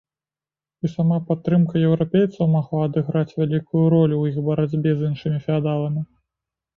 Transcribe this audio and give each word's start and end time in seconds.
І 0.87 0.89
сама 0.93 1.17
падтрымка 1.27 1.75
еўрапейцаў 1.89 2.45
магла 2.53 2.81
адыграць 2.89 3.35
вялікую 3.41 3.83
ролю 3.95 4.15
ў 4.21 4.23
іх 4.31 4.37
барацьбе 4.49 4.95
з 5.03 5.11
іншымі 5.11 5.39
феадаламі. 5.45 6.01